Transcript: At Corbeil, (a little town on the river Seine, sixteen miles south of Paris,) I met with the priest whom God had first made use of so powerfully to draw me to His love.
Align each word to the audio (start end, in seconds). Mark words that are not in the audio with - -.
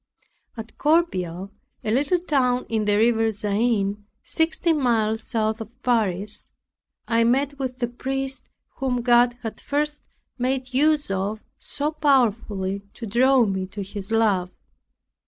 At 0.57 0.79
Corbeil, 0.79 1.51
(a 1.83 1.91
little 1.91 2.17
town 2.17 2.65
on 2.71 2.85
the 2.85 2.97
river 2.97 3.31
Seine, 3.31 3.97
sixteen 4.23 4.81
miles 4.81 5.21
south 5.23 5.61
of 5.61 5.79
Paris,) 5.83 6.49
I 7.07 7.23
met 7.23 7.59
with 7.59 7.77
the 7.77 7.87
priest 7.87 8.49
whom 8.77 9.03
God 9.03 9.37
had 9.43 9.61
first 9.61 10.01
made 10.39 10.73
use 10.73 11.11
of 11.11 11.43
so 11.59 11.91
powerfully 11.91 12.79
to 12.95 13.05
draw 13.05 13.45
me 13.45 13.67
to 13.67 13.83
His 13.83 14.11
love. 14.11 14.49